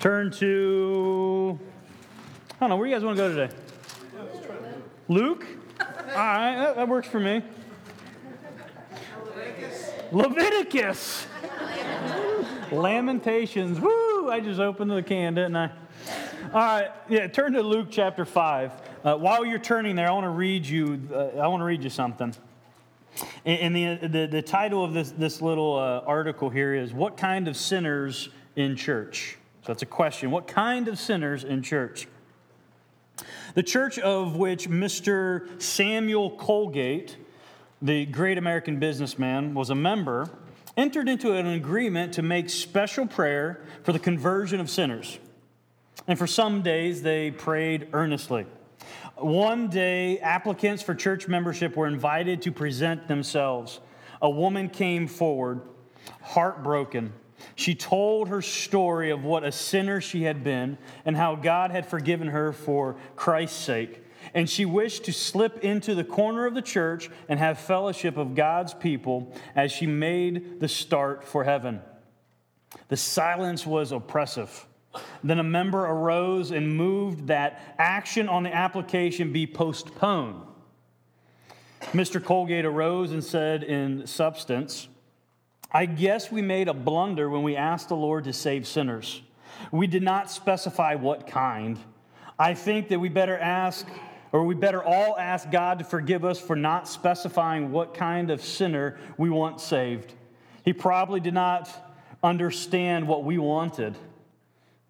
[0.00, 1.58] Turn to,
[2.52, 3.54] I don't know, where you guys want to go today?
[5.08, 5.46] Luke?
[5.78, 5.86] All
[6.16, 7.42] right, that, that works for me.
[10.10, 11.26] Leviticus.
[12.72, 13.78] Lamentations.
[13.78, 14.30] Woo!
[14.30, 15.66] I just opened the can, didn't I?
[15.66, 18.72] All right, yeah, turn to Luke chapter 5.
[19.04, 21.84] Uh, while you're turning there, I want to read you, uh, I want to read
[21.84, 22.34] you something.
[23.44, 27.48] And the, the, the title of this, this little uh, article here is What Kind
[27.48, 29.36] of Sinners in Church?
[29.70, 30.32] That's a question.
[30.32, 32.08] What kind of sinners in church?
[33.54, 35.62] The church of which Mr.
[35.62, 37.16] Samuel Colgate,
[37.80, 40.28] the great American businessman, was a member,
[40.76, 45.20] entered into an agreement to make special prayer for the conversion of sinners.
[46.08, 48.46] And for some days, they prayed earnestly.
[49.18, 53.78] One day, applicants for church membership were invited to present themselves.
[54.20, 55.60] A woman came forward,
[56.22, 57.12] heartbroken
[57.54, 61.86] she told her story of what a sinner she had been and how God had
[61.86, 64.04] forgiven her for Christ's sake.
[64.34, 68.34] And she wished to slip into the corner of the church and have fellowship of
[68.34, 71.80] God's people as she made the start for heaven.
[72.88, 74.66] The silence was oppressive.
[75.22, 80.42] Then a member arose and moved that action on the application be postponed.
[81.92, 82.22] Mr.
[82.22, 84.88] Colgate arose and said, in substance,
[85.72, 89.22] I guess we made a blunder when we asked the Lord to save sinners.
[89.70, 91.78] We did not specify what kind.
[92.38, 93.86] I think that we better ask,
[94.32, 98.42] or we better all ask God to forgive us for not specifying what kind of
[98.42, 100.12] sinner we want saved.
[100.64, 101.70] He probably did not
[102.22, 103.96] understand what we wanted.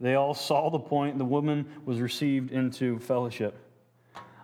[0.00, 1.18] They all saw the point.
[1.18, 3.58] The woman was received into fellowship.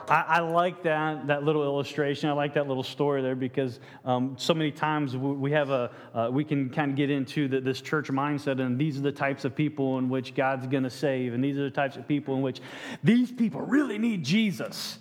[0.09, 2.29] I, I, like that, that little illustration.
[2.29, 6.29] I like that little story there because um, so many times we have a, uh,
[6.31, 9.45] we can kind of get into the, this church mindset, and these are the types
[9.45, 12.37] of people in which God's going to save, and these are the types of people
[12.37, 12.61] in which
[13.03, 14.99] these people really need Jesus.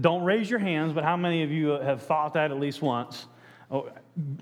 [0.00, 3.26] don't raise your hands, but how many of you have thought that at least once?
[3.70, 3.88] Oh,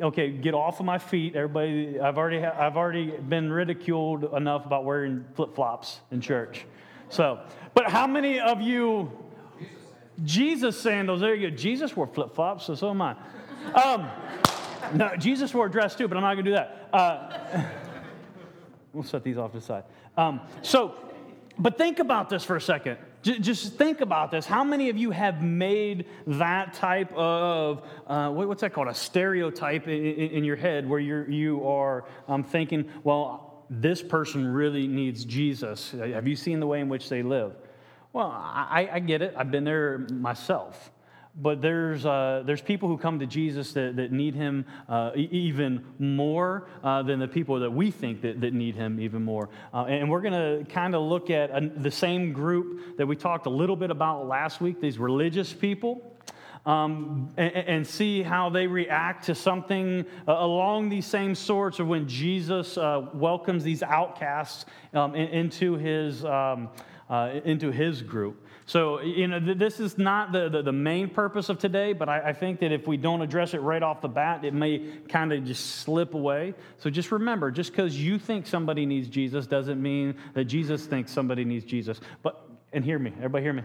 [0.01, 2.01] okay, get off of my feet, everybody.
[2.01, 6.65] I've already, I've already been ridiculed enough about wearing flip flops in church.
[7.11, 7.41] So,
[7.75, 9.13] but how many of you
[10.25, 11.21] Jesus sandals.
[11.21, 11.57] There you go.
[11.57, 13.17] Jesus wore flip flops, so so am I.
[13.75, 14.11] Um,
[14.95, 16.89] no, Jesus wore a dress too, but I'm not going to do that.
[16.93, 17.63] Uh,
[18.93, 19.85] we'll set these off to the side.
[20.17, 20.95] Um, so,
[21.59, 22.99] but think about this for a second.
[23.23, 24.47] J- just think about this.
[24.47, 28.89] How many of you have made that type of, uh, what's that called?
[28.89, 34.03] A stereotype in, in, in your head where you're, you are um, thinking, well, this
[34.03, 35.93] person really needs Jesus.
[35.93, 37.55] Have you seen the way in which they live?
[38.13, 39.35] Well, I, I get it.
[39.37, 40.91] I've been there myself.
[41.41, 45.85] But there's, uh, there's people who come to Jesus that, that need him uh, even
[46.01, 49.49] more uh, than the people that we think that, that need him even more.
[49.73, 53.15] Uh, and we're going to kind of look at a, the same group that we
[53.15, 56.03] talked a little bit about last week, these religious people.
[56.67, 61.87] Um, and, and, see how they react to something uh, along these same sorts of
[61.87, 66.69] when Jesus uh, welcomes these outcasts um, in, into his, um,
[67.09, 68.45] uh, into his group.
[68.67, 72.21] So, you know, this is not the, the, the, main purpose of today, but I,
[72.21, 75.33] I, think that if we don't address it right off the bat, it may kind
[75.33, 76.53] of just slip away.
[76.77, 81.11] So just remember, just because you think somebody needs Jesus doesn't mean that Jesus thinks
[81.11, 81.99] somebody needs Jesus.
[82.23, 83.63] But, and hear me, everybody hear me.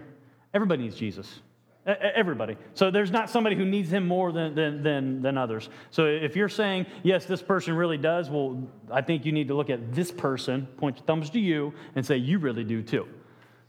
[0.54, 1.42] Everybody needs Jesus.
[1.86, 2.56] Everybody.
[2.74, 5.68] So there's not somebody who needs him more than, than, than, than, others.
[5.92, 9.54] So if you're saying, yes, this person really does, well, I think you need to
[9.54, 13.06] look at this person, point your thumbs to you, and say, you really do too.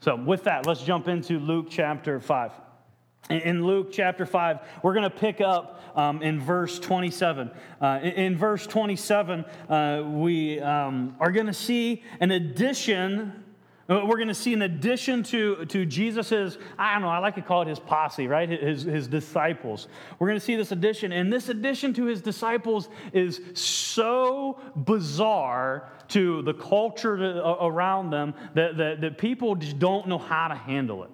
[0.04, 2.52] So, with that, let's jump into Luke chapter 5.
[3.30, 7.50] In Luke chapter 5, we're going to pick up um, in verse 27.
[7.80, 13.43] Uh, in, verse 27, uh, we um, are going to see an addition
[13.88, 17.34] Uh, we're going to see, in addition to, to Jesus's, I don't know, I like
[17.34, 18.48] to call it his posse, right?
[18.48, 19.88] His, his disciples.
[20.18, 21.12] We're going to see this addition.
[21.12, 28.76] And this addition to his disciples is so bizarre to the culture around them that,
[28.78, 31.10] that, that people just don't know how to handle it.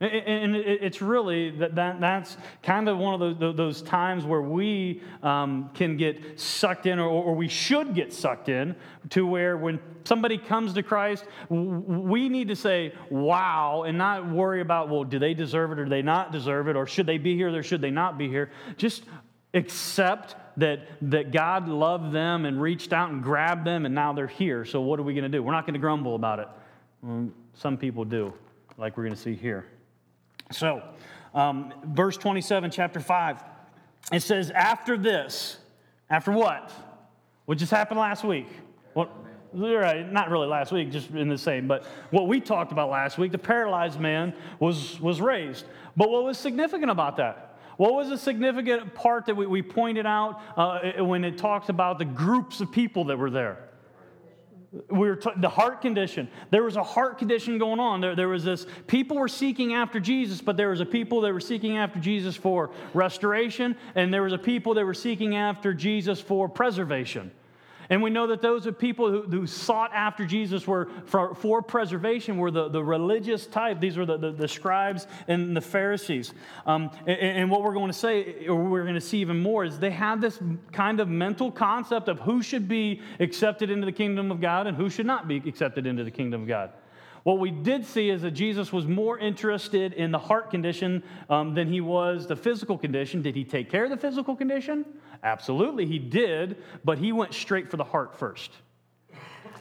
[0.00, 5.02] And it's really that, that that's kind of one of those, those times where we
[5.24, 8.76] um, can get sucked in, or, or, we should get sucked in,
[9.10, 14.60] to where when somebody comes to Christ, we need to say, wow, and not worry
[14.60, 17.18] about, well, do they deserve it or do they not deserve it, or should they
[17.18, 18.52] be here or should they not be here.
[18.76, 19.02] Just
[19.52, 24.28] accept that, that God loved them and reached out and grabbed them, and now they're
[24.28, 24.64] here.
[24.64, 25.42] So what are we going to do?
[25.42, 26.48] We're not going to grumble about it.
[27.54, 28.32] Some people do,
[28.76, 29.66] like we're going to see here.
[30.50, 30.82] So,
[31.34, 33.42] um, verse 27, chapter 5,
[34.12, 35.58] it says, After this,
[36.08, 36.72] after what?
[37.44, 38.48] What just happened last week?
[38.94, 39.10] What?
[39.52, 41.66] Not really last week, just in the same.
[41.66, 45.64] But what we talked about last week, the paralyzed man was, was raised.
[45.96, 47.58] But what was significant about that?
[47.78, 51.98] What was a significant part that we, we pointed out uh, when it talks about
[51.98, 53.67] the groups of people that were there?
[54.90, 56.28] We were t- the heart condition.
[56.50, 58.00] There was a heart condition going on.
[58.00, 61.32] There, there was this people were seeking after jesus but there was a people that
[61.32, 65.72] were seeking after jesus for restoration and there was a people that were seeking after
[65.74, 67.30] jesus for preservation
[67.90, 71.62] and we know that those are people who, who sought after Jesus were for, for,
[71.62, 73.80] preservation were the, the religious type.
[73.80, 76.34] These were the, the, the scribes and the Pharisees.
[76.66, 79.64] Um, and, and, what we're going to say, or we're going to see even more,
[79.64, 80.38] is they had this
[80.70, 84.76] kind of mental concept of who should be accepted into the kingdom of God and
[84.76, 86.72] who should not be accepted into the kingdom of God.
[87.22, 91.54] What we did see is that Jesus was more interested in the heart condition um,
[91.54, 93.22] than he was the physical condition.
[93.22, 94.84] Did he take care of the physical condition?
[95.22, 98.50] Absolutely, he did, but he went straight for the heart first.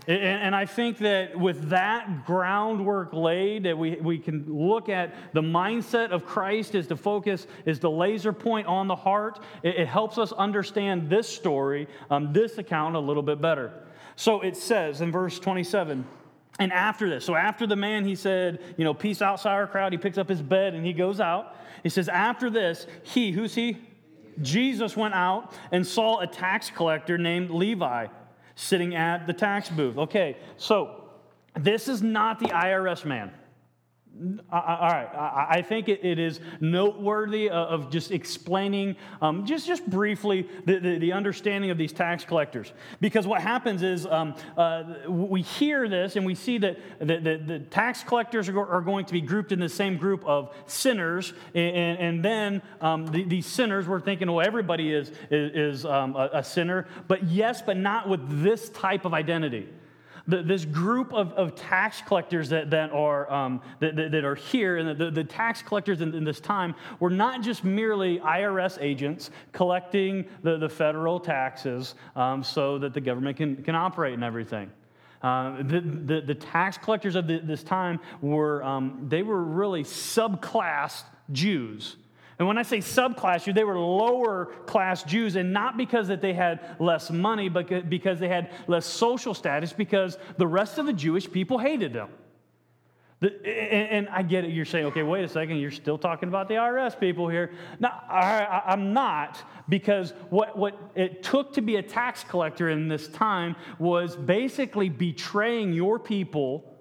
[0.07, 5.41] And, I think that with that groundwork laid, that we, we can look at the
[5.41, 9.43] mindset of Christ is to focus, is the laser point on the heart.
[9.63, 13.73] It, it helps us understand this story, um, this account a little bit better.
[14.15, 16.05] So it says in verse 27,
[16.59, 19.97] and after this, so after the man, he said, you know, peace out, crowd." he
[19.97, 21.53] picks up his bed and he goes out.
[21.83, 23.77] He says, after this, he, who's he?
[24.41, 28.07] Jesus went out and saw a tax collector named Levi
[28.55, 29.97] sitting at the tax booth.
[29.97, 31.03] Okay, so
[31.55, 33.31] this is not the IRS man.
[34.51, 35.09] All right,
[35.49, 41.11] I think it is noteworthy of just explaining, um, just, just briefly, the, the, the,
[41.11, 42.73] understanding of these tax collectors.
[42.99, 47.43] Because what happens is um, uh, we hear this and we see that the, the,
[47.45, 51.33] the tax collectors are, are, going to be grouped in the same group of sinners.
[51.53, 56.15] And, and then um, the, these sinners, we're thinking, well, everybody is, is, is um,
[56.15, 56.87] a, a sinner.
[57.07, 59.69] But yes, but not with this type of identity
[60.27, 64.35] the, this group of, of tax collectors that, that, are, um, that, that, that, are
[64.35, 68.77] here, and the, the tax collectors in, in, this time were not just merely IRS
[68.81, 74.23] agents collecting the, the federal taxes um, so that the government can, can operate and
[74.23, 74.69] everything.
[75.21, 79.83] Uh, the, the, the, tax collectors of the, this time were, um, they were really
[79.83, 81.95] subclassed Jews.
[82.39, 86.21] And when I say subclass Jews, they were lower class Jews, and not because that
[86.21, 90.85] they had less money, but because they had less social status, because the rest of
[90.85, 92.09] the Jewish people hated them.
[93.19, 94.51] The, and, and, I get it.
[94.51, 95.57] You're saying, okay, wait a second.
[95.57, 97.51] You're still talking about the IRS people here.
[97.79, 102.87] No, I, I'm not, because what, what it took to be a tax collector in
[102.87, 106.71] this time was basically betraying your people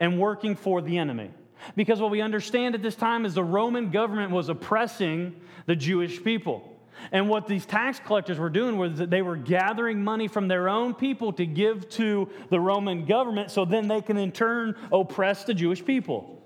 [0.00, 1.30] and working for the enemy.
[1.76, 6.22] Because what we understand at this time is the Roman government was oppressing the Jewish
[6.22, 6.68] people.
[7.10, 10.68] And what these tax collectors were doing was that they were gathering money from their
[10.68, 15.44] own people to give to the Roman government so then they can in turn oppress
[15.44, 16.38] the Jewish people.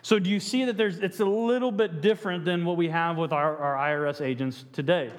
[0.00, 3.18] So do you see that there's it's a little bit different than what we have
[3.18, 5.10] with our, our IRS agents today?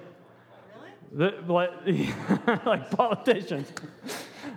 [1.14, 1.36] Really?
[1.46, 3.72] The, like, like politicians.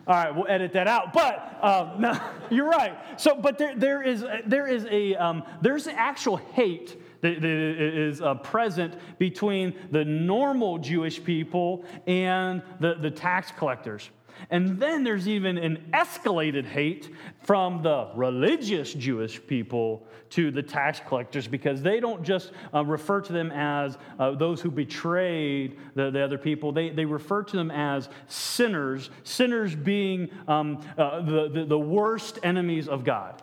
[0.07, 1.13] All right, we'll edit that out.
[1.13, 2.97] But um, no, you're right.
[3.21, 8.21] So, but there, there is there is a um, there's actual hate that, that is
[8.21, 14.11] uh, present between the normal Jewish people and the, the tax collectors.
[14.51, 17.11] And then there's even an escalated hate
[17.45, 23.21] from the religious Jewish people to the tax collectors because they don't just uh, refer
[23.21, 27.57] to them as uh, those who betrayed the, the, other people, they, they refer to
[27.57, 33.43] them as sinners, sinners being um, uh, the, the, the worst enemies of God.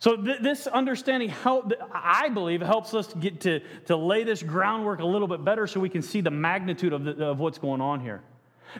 [0.00, 5.00] So th- this understanding, help, I believe, helps us get to, to lay this groundwork
[5.00, 7.80] a little bit better so we can see the magnitude of, the, of what's going
[7.80, 8.22] on here.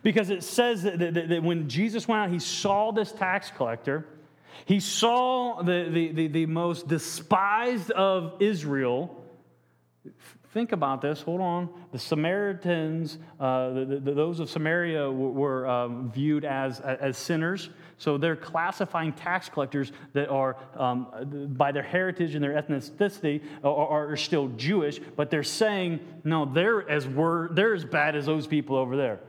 [0.03, 4.07] Because it says that, that, that, when Jesus went out, he saw this tax collector.
[4.65, 9.25] He saw the, the, the, the most despised of Israel.
[10.53, 11.21] Think about this.
[11.23, 11.69] Hold on.
[11.93, 17.71] The Samaritans, uh, the, the, those of Samaria were, um, viewed as, as sinners.
[17.99, 24.11] So they're classifying tax collectors that are, um, by their heritage and their ethnicity, are,
[24.11, 28.47] are, still Jewish, but they're saying, no, they're as, wor- they're as bad as those
[28.47, 29.21] people over there.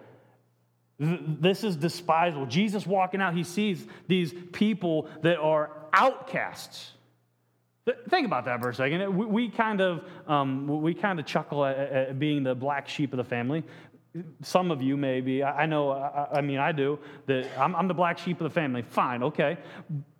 [0.99, 2.45] This is despisable.
[2.45, 6.91] Jesus walking out, he sees these people that are outcasts.
[8.09, 9.15] Think about that for a second.
[9.15, 13.17] We, kind of um, we kind of chuckle at, at, being the black sheep of
[13.17, 13.63] the family.
[14.41, 15.43] Some of you maybe.
[15.43, 15.91] I, know.
[15.91, 16.99] I, mean, I do.
[17.27, 18.81] That I'm, I'm, the black sheep of the family.
[18.81, 19.57] Fine, okay.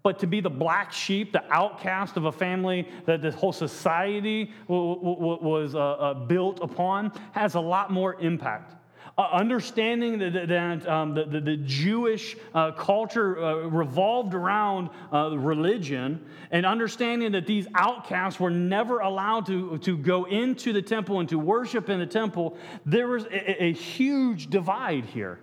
[0.01, 4.51] But to be the black sheep, the outcast of a family that the whole society
[4.67, 8.75] was uh, uh, built upon, has a lot more impact.
[9.19, 15.37] Uh, understanding that, that um, the, the, the, Jewish uh, culture uh, revolved around uh,
[15.37, 21.19] religion, and understanding that these outcasts were never allowed to, to go into the temple
[21.19, 25.41] and to worship in the temple, there was a, a huge divide here.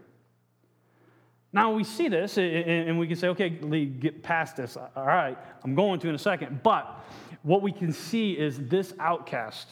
[1.53, 4.79] Now we see this, and we can say, okay, Lee, get past this.
[4.79, 6.63] All right, I'm going to in a second.
[6.63, 7.05] But
[7.43, 9.69] what we can see is this outcast,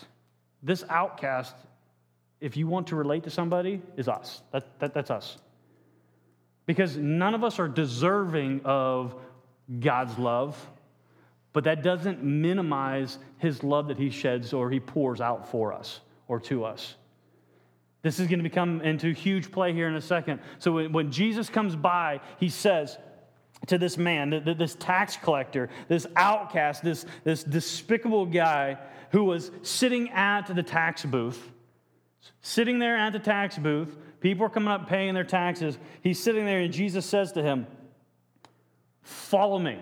[0.62, 1.54] this outcast
[2.44, 4.42] if you want to relate to somebody, is us.
[4.52, 5.38] That, that, that's us.
[6.66, 9.14] Because none of us are deserving of
[9.80, 10.54] God's love,
[11.54, 16.00] but that doesn't minimize his love that he sheds or he pours out for us
[16.28, 16.96] or to us.
[18.02, 20.40] This is going to become into huge play here in a second.
[20.58, 22.98] So when Jesus comes by, he says,
[23.68, 28.76] to this man, this tax collector, this outcast, this, this despicable guy
[29.12, 31.52] who was sitting at the tax booth,
[32.40, 33.96] sitting there at the tax booth.
[34.20, 35.78] People are coming up paying their taxes.
[36.02, 37.66] He's sitting there, and Jesus says to him,
[39.02, 39.78] Follow me.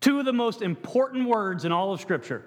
[0.00, 2.44] Two of the most important words in all of Scripture.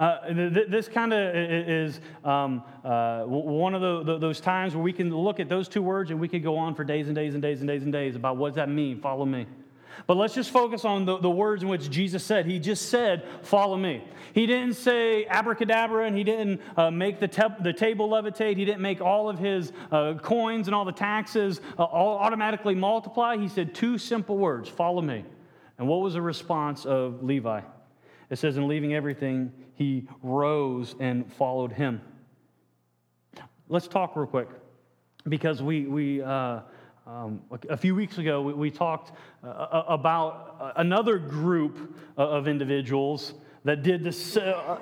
[0.00, 4.82] Uh, th- this kind of is um, uh, one of the, the, those times where
[4.82, 7.14] we can look at those two words and we could go on for days and
[7.14, 9.46] days and days and days and days about what does that mean, follow me.
[10.06, 12.46] But let's just focus on the, the words in which Jesus said.
[12.46, 14.04] He just said, Follow me.
[14.32, 18.56] He didn't say abracadabra and he didn't uh, make the, te- the table levitate.
[18.56, 22.74] He didn't make all of his uh, coins and all the taxes uh, all automatically
[22.74, 23.36] multiply.
[23.36, 25.24] He said two simple words Follow me.
[25.78, 27.60] And what was the response of Levi?
[28.30, 32.00] It says, In leaving everything, he rose and followed him.
[33.68, 34.48] Let's talk real quick
[35.28, 36.60] because we, we, uh,
[37.06, 43.34] um, a few weeks ago, we, we talked uh, about another group of individuals
[43.64, 44.78] that did this, uh,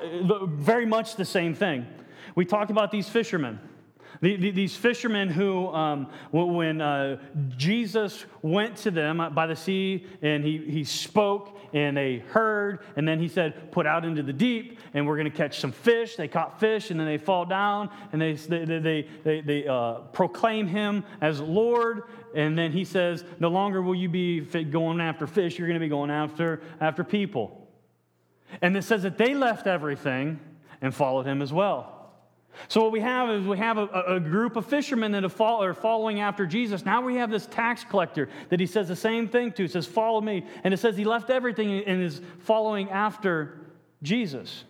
[0.47, 1.87] very much the same thing.
[2.35, 3.59] We talked about these fishermen.
[4.23, 7.17] These fishermen who, um, when uh,
[7.57, 13.09] Jesus went to them by the sea and he, he spoke and they heard, and
[13.09, 16.14] then he said, Put out into the deep and we're going to catch some fish.
[16.14, 19.95] They caught fish and then they fall down and they, they, they, they, they uh,
[20.12, 22.05] proclaim him as Lord.
[22.33, 25.85] And then he says, No longer will you be going after fish, you're going to
[25.85, 27.69] be going after, after people.
[28.61, 30.38] And it says that they left everything
[30.81, 32.01] and followed him as well.
[32.68, 36.21] So what we have is we have a, a group of fishermen that are following
[36.21, 36.85] after Jesus.
[36.85, 39.62] Now we have this tax collector that he says the same thing to.
[39.62, 43.61] He says, "Follow me," and it says he left everything and is following after
[44.02, 44.64] Jesus.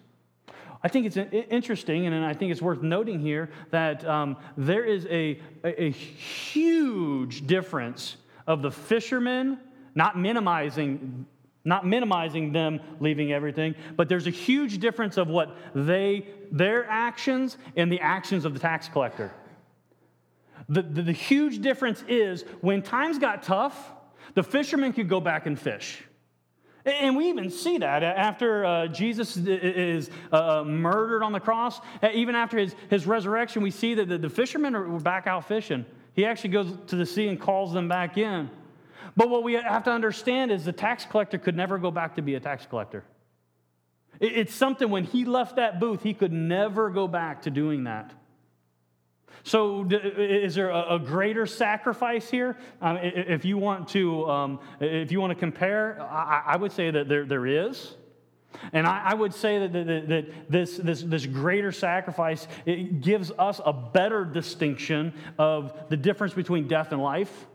[0.84, 5.06] I think it's interesting, and I think it's worth noting here that um, there is
[5.06, 8.16] a, a, a huge difference
[8.48, 9.58] of the fishermen,
[9.94, 11.24] not minimizing
[11.64, 17.56] not minimizing them leaving everything, but there's a huge difference of what they, their actions
[17.76, 19.32] and the actions of the tax collector.
[20.68, 23.92] The, the, the huge difference is when times got tough,
[24.34, 26.02] the fishermen could go back and fish.
[26.84, 31.80] And we even see that after uh, Jesus is uh, murdered on the cross,
[32.12, 35.86] even after his, his resurrection, we see that the, the fishermen are back out fishing.
[36.14, 38.50] He actually goes to the sea and calls them back in.
[39.16, 42.22] But what we have to understand is the tax collector could never go back to
[42.22, 43.04] be a tax collector.
[44.20, 48.12] It's something when he left that booth, he could never go back to doing that.
[49.44, 52.56] So, is there a greater sacrifice here?
[52.80, 57.08] Um, if you want to, um, if you want to compare, I would say that
[57.08, 57.96] there, there is.
[58.72, 63.60] And I, would say that, that, that, this, this, this greater sacrifice it gives us
[63.64, 67.46] a better distinction of the difference between death and life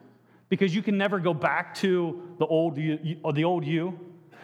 [0.49, 3.99] because you can never go back to the old you, the old you.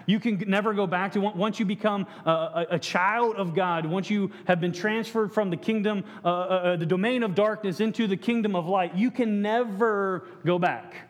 [0.05, 4.09] You can never go back to once you become a, a child of God, once
[4.09, 8.07] you have been transferred from the kingdom, uh, uh, uh, the domain of darkness into
[8.07, 11.09] the kingdom of light, you can never go back.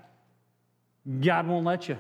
[1.21, 1.97] God won't let you.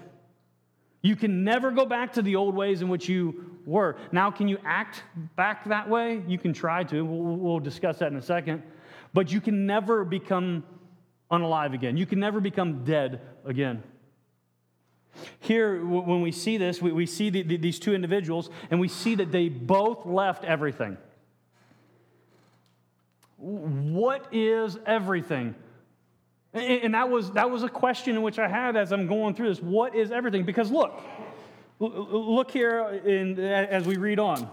[1.01, 3.97] You can never go back to the old ways in which you were.
[4.11, 5.03] Now, can you act
[5.35, 6.23] back that way?
[6.27, 7.01] You can try to.
[7.03, 8.63] We'll, we'll discuss that in a second.
[9.13, 10.63] But you can never become
[11.31, 11.97] unalive again.
[11.97, 13.83] You can never become dead again.
[15.39, 18.87] Here, when we see this, we, we see the, the, these two individuals, and we
[18.87, 20.97] see that they both left everything.
[23.37, 25.55] What is everything?
[26.53, 29.61] And that was, that was a question which I had as I'm going through this.
[29.61, 30.45] What is everything?
[30.45, 31.01] Because look,
[31.79, 34.47] look here in, as we read on.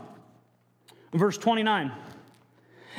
[1.12, 1.92] Verse 29.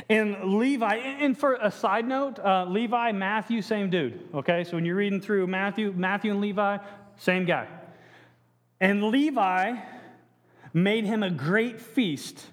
[0.10, 4.27] And Levi, and for a side note, uh, Levi, Matthew, same dude.
[4.33, 6.77] Okay, so when you're reading through Matthew, Matthew and Levi,
[7.17, 7.67] same guy.
[8.79, 9.75] And Levi
[10.74, 12.45] made him a great feast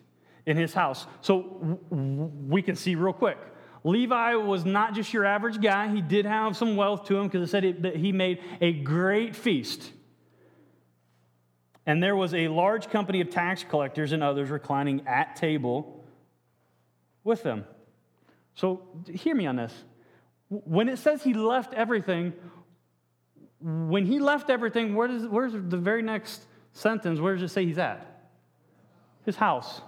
[0.46, 1.06] in his house.
[1.20, 3.38] So we can see real quick
[3.84, 5.88] Levi was not just your average guy.
[5.88, 9.36] He did have some wealth to him because it said that he made a great
[9.36, 9.92] feast.
[11.86, 15.97] And there was a large company of tax collectors and others reclining at table
[17.24, 17.64] with them.
[18.54, 19.72] So hear me on this.
[20.48, 22.32] When it says he left everything,
[23.60, 27.20] when he left everything, where does, where's the very next sentence?
[27.20, 28.30] Where does it say he's at?
[29.24, 29.80] His house.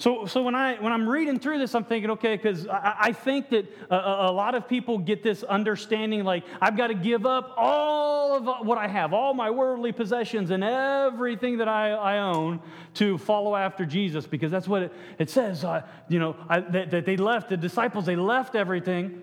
[0.00, 3.12] So, so when, I, when I'm reading through this, I'm thinking, okay, because I, I,
[3.12, 7.26] think that a, a, lot of people get this understanding like, I've got to give
[7.26, 12.18] up all of what I have, all my worldly possessions and everything that I, I
[12.18, 12.60] own
[12.94, 15.64] to follow after Jesus, because that's what it, it says.
[15.64, 19.20] Uh, you know, I, that, that they left, the disciples, they left everything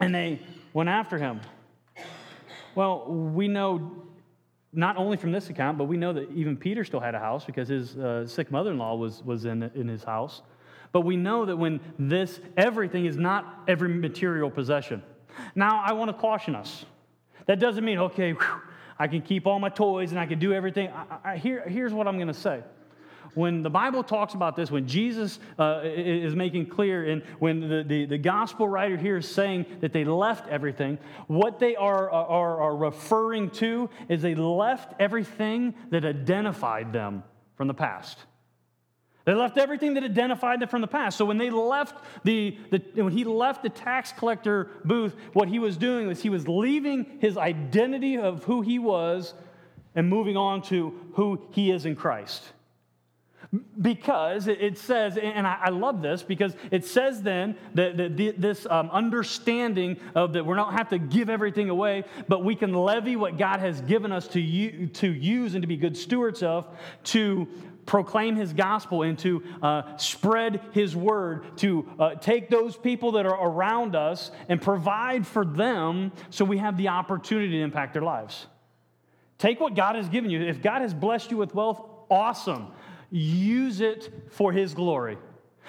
[0.00, 0.40] and they
[0.72, 1.40] went after him.
[2.74, 4.05] Well, we know
[4.76, 7.44] not only from this account, but we know that even Peter still had a house
[7.44, 10.42] because his uh, sick mother in law was, was in, in his house.
[10.92, 15.02] But we know that when this, everything is not every material possession.
[15.54, 16.84] Now, I want to caution us.
[17.46, 18.60] That doesn't mean, okay, whew,
[18.98, 20.88] I can keep all my toys and I can do everything.
[20.88, 22.62] I, I, here, here's what I'm going to say
[23.36, 27.84] when the Bible talks about this, when Jesus uh, is making clear, and when the,
[27.86, 32.62] the, the, gospel writer here is saying that they left everything, what they are, are,
[32.62, 37.22] are referring to is they left everything that identified them
[37.56, 38.18] from the past.
[39.26, 41.18] They left everything that identified them from the past.
[41.18, 45.58] So when they left the, the, when he left the tax collector booth, what he
[45.58, 49.34] was doing was he was leaving his identity of who he was
[49.94, 52.42] and moving on to who he is in Christ.
[53.80, 59.98] Because it says, and I love this, because it says then that, this um, understanding
[60.14, 63.60] of that we're not have to give everything away, but we can levy what God
[63.60, 66.66] has given us to, to use and to be good stewards of
[67.04, 67.46] to
[67.86, 73.26] proclaim his gospel and to uh, spread his word, to uh, take those people that
[73.26, 78.02] are around us and provide for them so we have the opportunity to impact their
[78.02, 78.46] lives.
[79.38, 80.42] Take what God has given you.
[80.42, 81.80] If God has blessed you with wealth,
[82.10, 82.68] awesome
[83.10, 85.18] use it for His glory.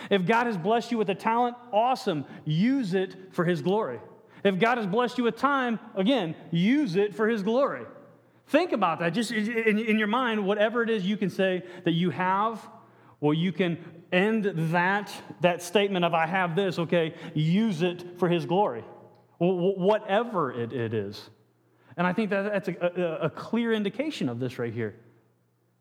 [0.09, 3.99] If God has blessed you with a talent, awesome, use it for His glory.
[4.43, 7.85] If God has blessed you with time, again, use it for His glory.
[8.47, 9.09] Think about that.
[9.09, 12.65] Just in, in your mind, whatever it is you can say that you have,
[13.19, 13.77] well, you can
[14.11, 18.83] end that, that statement of, I have this, okay, use it for His glory.
[19.39, 21.29] Whatever it, it is.
[21.97, 24.95] And I think that that's a, a, a clear indication of this right here.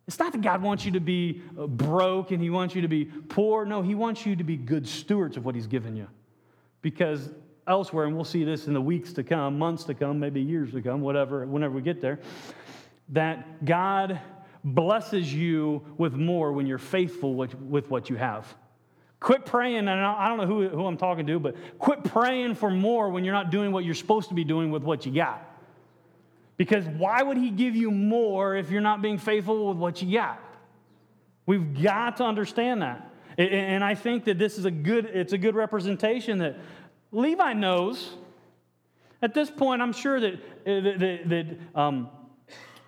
[0.07, 2.89] It's not that God wants you to be uh, broke and He wants you to
[2.89, 3.65] be poor.
[3.65, 6.07] No, He wants you to be good stewards of what He's given you.
[6.83, 7.31] Because
[7.67, 10.71] elsewhere, and we'll see this in the weeks to come, months to come, maybe years
[10.73, 12.21] to come, whatever, whenever we get there,
[13.09, 14.21] that God
[14.63, 18.53] blesses you with more when you're faithful with what you have.
[19.19, 22.71] Quit praying, and I don't know who, who I'm talking to, but quit praying for
[22.71, 25.46] more when you're not doing what you're supposed to be doing with what you got.
[26.57, 30.13] Because why would he give you more if you're not being faithful with what you
[30.17, 30.41] got?
[31.45, 33.13] We've got to understand that.
[33.39, 36.57] And I think that this is a good, it's a good representation that
[37.13, 38.15] Levi knows.
[39.21, 42.09] At this point, I'm sure that, that, that um,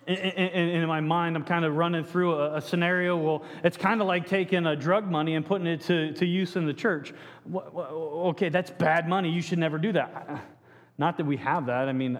[0.07, 3.15] in, in, in, my mind, I'm kind of running through a, a scenario.
[3.15, 6.55] Well, it's kind of like taking a drug money and putting it to, to use
[6.55, 7.13] in the church.
[7.53, 9.29] Okay, that's bad money.
[9.31, 10.43] You should never do that.
[10.97, 11.87] Not that we have that.
[11.87, 12.17] I mean,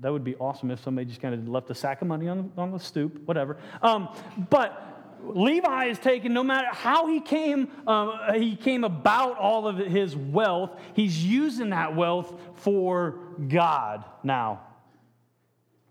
[0.00, 2.52] that would be awesome if somebody just kind of left a sack of money on,
[2.56, 3.56] on the stoop, whatever.
[3.82, 4.08] Um,
[4.50, 9.78] but Levi is taken, no matter how he came, um, he came about all of
[9.78, 14.62] his wealth, he's using that wealth for God now.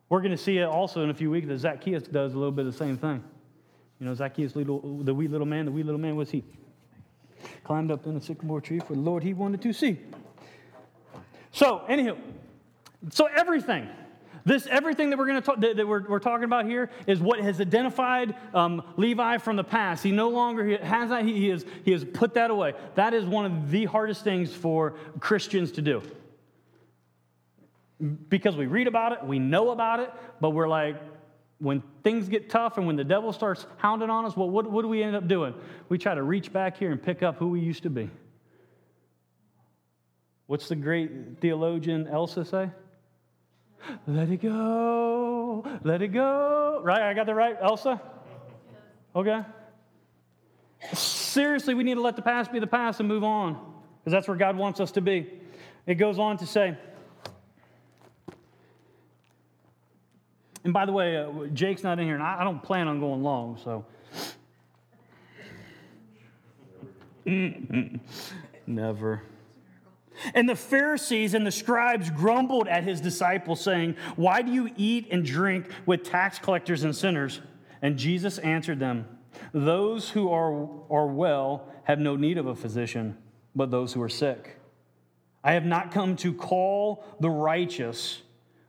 [0.08, 2.52] We're going to see it also in a few weeks that Zacchaeus does a little
[2.52, 3.24] bit of the same thing.
[4.00, 6.44] You know, Zacchaeus, little, the wee little man, the wee little man was he?
[7.64, 10.00] Climbed up in a sycamore tree for the Lord he wanted to see.
[11.52, 12.18] So, anyhow,
[13.12, 13.90] so everything.
[14.46, 17.20] This everything that we're going to talk, that, that we're, we're, talking about here is
[17.20, 20.04] what has identified um, Levi from the past.
[20.04, 21.26] He no longer has that.
[21.26, 22.74] He, he, has, he has put that away.
[22.94, 26.04] That is one of the hardest things for Christians to do.
[28.30, 31.02] Because we read about it, we know about it, but we're like,
[31.58, 34.84] when things get tough and when the devil starts hounding on us, well, what, what
[34.84, 35.56] do we end up doing?
[35.90, 38.12] We try to reach back here and pick up who we used to be.
[40.46, 42.70] What's the great theologian Elsa say?
[44.08, 46.82] Let it go, let it go.
[46.84, 47.02] Right?
[47.02, 48.02] I got that right, Elsa?
[49.16, 49.42] Okay.
[50.94, 53.54] Seriously, we need to let the past be the past and move on
[54.00, 55.32] because that's where God wants us to be.
[55.88, 56.78] It goes on to say,
[60.64, 63.00] and by the way, uh, Jake's not in here, and I, I don't plan on
[63.00, 63.86] going long, so.
[68.68, 69.24] Never.
[70.34, 75.08] And the Pharisees and the scribes grumbled at his disciples, saying, Why do you eat
[75.12, 77.42] and drink with tax collectors and sinners?
[77.82, 79.08] And Jesus answered them,
[79.54, 83.18] Those who are, are well have no need of a physician,
[83.56, 84.58] but those who are sick.
[85.44, 88.22] I have not come to call the righteous,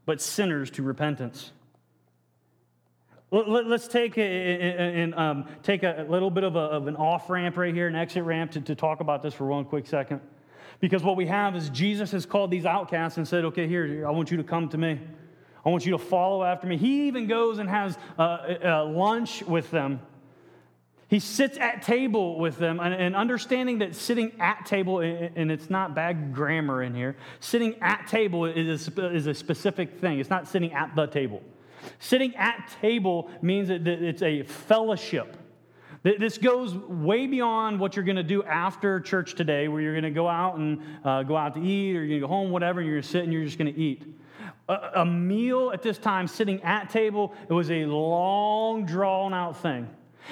[0.04, 1.52] but sinners to repentance.
[3.30, 7.56] Let's take, a, and, um, take a little bit of, a, of an off ramp
[7.56, 10.20] right here, an exit ramp to, to talk about this for one quick second.
[10.80, 14.10] Because what we have is Jesus has called these outcasts and said, okay, here, I
[14.10, 15.00] want you to come to me.
[15.64, 16.76] I want you to follow after me.
[16.76, 20.00] He even goes and has uh, lunch with them.
[21.08, 25.70] He sits at table with them, and, and, understanding that sitting at table, and it's
[25.70, 30.18] not bad grammar in here, sitting at table is a, is a specific thing.
[30.18, 31.42] It's not sitting at the table.
[32.00, 35.36] Sitting at table means that it's a fellowship.
[36.06, 40.04] This goes way beyond what you're going to do after church today, where you're going
[40.04, 42.52] to go out and uh, go out to eat, or you're going to go home,
[42.52, 44.04] whatever, and you're going to sit and you're just going to eat.
[44.68, 49.60] A, a meal at this time, sitting at table, it was a long, drawn out
[49.60, 49.88] thing.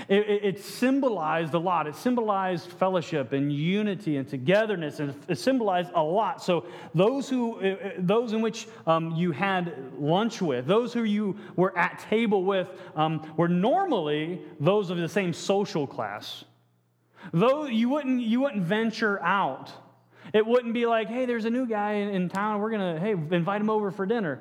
[0.08, 1.86] It, it, it, symbolized a lot.
[1.86, 6.42] It symbolized fellowship and unity and togetherness, and it symbolized a lot.
[6.42, 11.04] So those who, uh, uh, those in which um, you had lunch with, those who
[11.04, 16.44] you were at table with, um, were normally those of the same social class.
[17.32, 19.70] Though you wouldn't, you wouldn't venture out.
[20.32, 22.60] It wouldn't be like, hey, there's a new guy in, in town.
[22.60, 24.40] We're gonna, hey, invite him over for dinner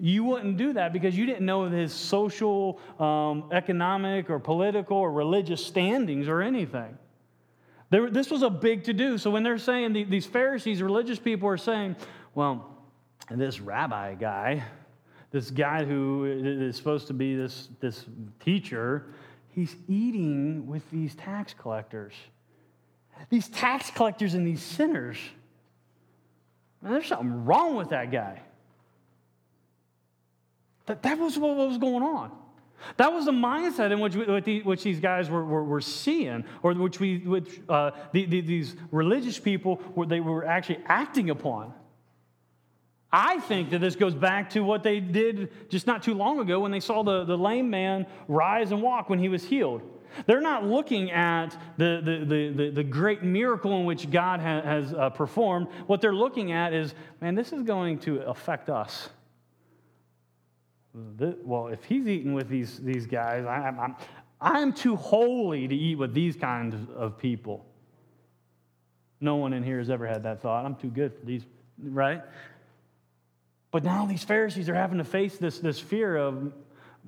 [0.00, 5.12] you wouldn't do that because you didn't know his social, um, economic, or political, or
[5.12, 6.98] religious standings or anything.
[7.90, 9.16] This was a big to do.
[9.16, 11.94] So when they're saying the, these Pharisees, religious people, are saying,
[12.34, 12.76] well,
[13.30, 14.64] this rabbi guy,
[15.30, 18.04] this guy who is supposed to be this, this
[18.40, 19.06] teacher,
[19.50, 22.14] he's eating with these tax collectors.
[23.30, 25.18] These tax collectors and these sinners.
[26.82, 28.42] Man, there's something wrong with that guy.
[30.86, 32.30] That, that was what was going on.
[32.98, 37.00] That was the mindset in which, which these guys were, were, were, seeing, or which,
[37.00, 41.72] we, which uh, the, the, these religious people were, they were actually acting upon.
[43.12, 46.60] I think that this goes back to what they did just not too long ago
[46.60, 49.82] when they saw the, the lame man rise and walk when he was healed.
[50.26, 54.94] They're not looking at the, the, the, the, great miracle in which God ha, has
[54.94, 55.68] uh, performed.
[55.86, 59.10] What they're looking at is, man, this is going to affect us
[61.44, 63.96] well, if he's eating with these, these guys, I, I'm,
[64.40, 67.66] I'm too holy to eat with these kinds of people.
[69.20, 70.64] No one in here has ever had that thought.
[70.64, 71.44] I'm too good for these,
[71.78, 72.22] right?
[73.70, 76.52] But now these Pharisees are having to face this, this fear of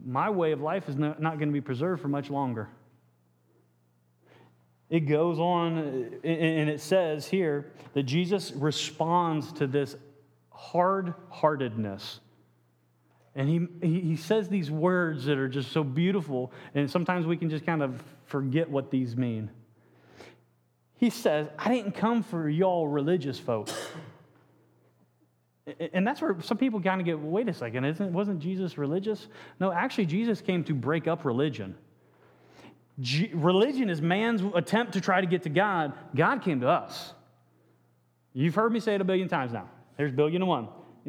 [0.04, 2.68] my way of life is not, not going to be preserved for much longer.
[4.90, 5.78] It goes on
[6.24, 9.96] and it says here that Jesus responds to this
[10.50, 12.20] hard heartedness
[13.38, 13.48] and
[13.80, 17.64] he, he says these words that are just so beautiful, and sometimes we can just
[17.64, 19.48] kind of forget what these mean.
[20.96, 23.72] He says, I didn't come for y'all religious folks.
[25.92, 29.28] And that's where some people kind of get, wait a second, isn't, wasn't Jesus religious?
[29.60, 31.76] No, actually, Jesus came to break up religion.
[32.98, 35.92] G- religion is man's attempt to try to get to God.
[36.12, 37.12] God came to us.
[38.32, 39.68] You've heard me say it a billion times now.
[39.96, 40.68] There's billion and one.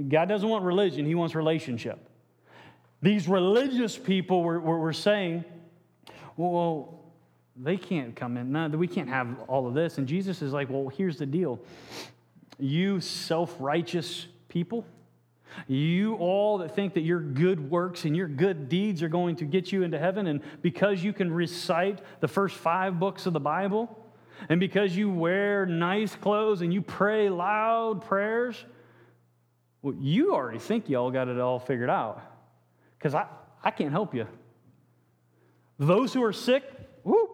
[0.10, 2.06] God doesn't want religion, He wants relationship.
[3.02, 5.46] These religious people were, were, were saying,
[6.36, 7.00] well,
[7.56, 8.52] they can't come in.
[8.52, 9.98] No, we can't have all of this.
[9.98, 11.60] And Jesus is like, well, here's the deal.
[12.58, 14.86] You self righteous people,
[15.68, 19.46] you all that think that your good works and your good deeds are going to
[19.46, 23.40] get you into heaven, and because you can recite the first five books of the
[23.40, 23.98] Bible,
[24.50, 28.64] and because you wear nice clothes and you pray loud prayers,
[29.82, 32.29] well, you already think you all got it all figured out
[33.00, 33.26] because I,
[33.64, 34.28] I can't help you.
[35.80, 36.64] Those who are sick,
[37.04, 37.30] whoop,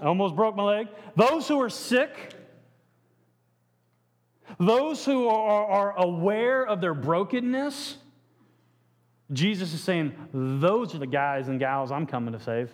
[0.00, 0.88] I almost broke my leg.
[1.16, 2.32] Those who are sick,
[4.60, 7.96] those who are, are aware of their brokenness,
[9.32, 12.70] Jesus is saying, those are the guys and gals I'm coming to save.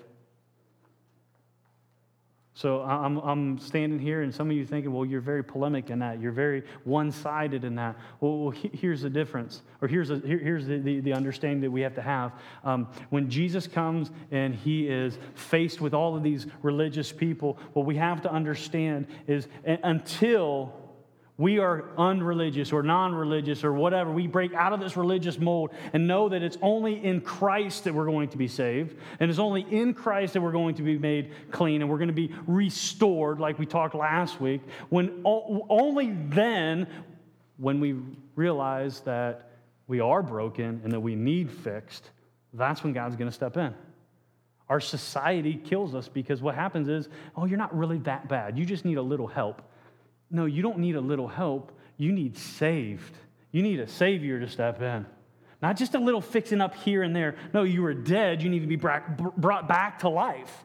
[2.61, 5.99] So I'm, I'm standing here, and some of you thinking, well, you're very polemic in
[6.01, 6.21] that.
[6.21, 7.97] You're very one sided in that.
[8.21, 11.71] Well, well, here's the difference, or here's, a, here, here's the, the, the, understanding that
[11.71, 12.33] we have to have.
[12.63, 17.87] Um, when Jesus comes and he is faced with all of these religious people, what
[17.87, 20.75] we have to understand is until
[21.41, 25.71] we are unreligious or non religious or whatever, we break out of this religious mold
[25.95, 28.95] and know that it's only in Christ that we're going to be saved.
[29.19, 32.09] And it's only in Christ that we're going to be made clean and we're going
[32.09, 34.61] to be restored, like we talked last week.
[34.91, 36.87] When only then,
[37.57, 37.97] when we
[38.37, 39.53] realize that
[39.87, 42.11] we are broken and that we need fixed,
[42.53, 43.75] that's when God's going to step in.
[44.69, 48.59] Our society kills us because what happens is, oh, you're not really that bad.
[48.59, 49.63] You just need a little help.
[50.31, 51.73] No, you don't need a little help.
[51.97, 53.17] You need saved.
[53.53, 55.07] You need a Savior to step in.
[55.63, 57.37] Not just a little fixing up here and there.
[57.53, 58.43] No, you were dead.
[58.43, 60.65] You need to be brought back to life.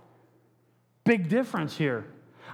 [1.04, 2.06] Big difference here.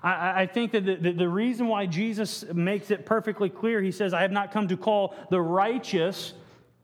[0.03, 4.31] I, think that the reason why Jesus makes it perfectly clear, he says, I have
[4.31, 6.33] not come to call the righteous,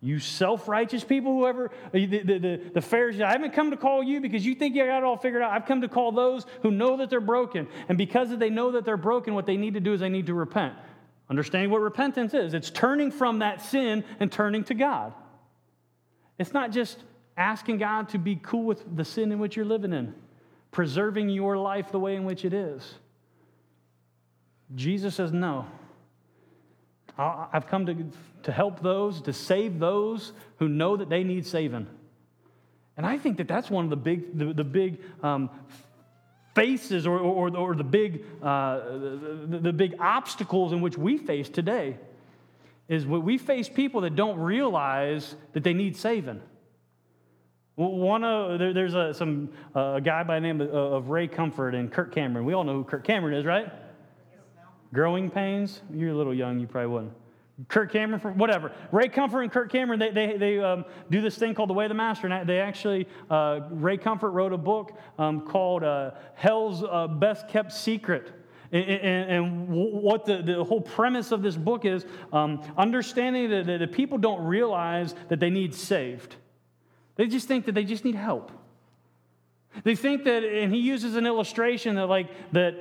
[0.01, 3.77] you self righteous people, whoever, uh, the, the, the, the Pharisees, I haven't come to
[3.77, 5.51] call you because you think you got it all figured out.
[5.51, 7.67] I've come to call those who know that they're broken.
[7.89, 10.27] And because they know that they're broken, what they need to do is they need
[10.27, 10.75] to repent.
[11.29, 15.13] Understanding what repentance is it's turning from that sin and turning to God.
[16.37, 16.99] It's not just
[17.35, 20.13] asking God to be cool with the sin in which you're living in,
[20.71, 22.95] preserving your life the way in which it is.
[24.75, 25.65] Jesus says, No.
[27.17, 28.11] I've come to,
[28.43, 31.87] to help those, to save those who know that they need saving.
[32.95, 35.49] And I think that that's one of the big, the, the big um,
[36.55, 41.49] faces or, or, or the, big, uh, the, the big obstacles in which we face
[41.49, 41.97] today
[42.87, 46.41] is we face people that don't realize that they need saving.
[47.75, 51.27] One of, there, there's a, some, uh, a guy by the name of, of Ray
[51.27, 52.45] Comfort and Kirk Cameron.
[52.45, 53.71] We all know who Kirk Cameron is, right?
[54.93, 55.81] Growing pains?
[55.93, 57.13] You're a little young, you probably wouldn't.
[57.69, 58.71] Kirk Cameron, whatever.
[58.91, 61.85] Ray Comfort and Kirk Cameron, they, they, they um, do this thing called The Way
[61.85, 62.27] of the Master.
[62.27, 67.47] And they actually, uh, Ray Comfort wrote a book um, called uh, Hell's uh, Best
[67.47, 68.31] Kept Secret.
[68.71, 73.65] And, and, and, what the, the whole premise of this book is um, understanding that,
[73.65, 76.35] that the people don't realize that they need saved.
[77.15, 78.51] They just think that they just need help.
[79.83, 82.75] They think that, and he uses an illustration that, like, that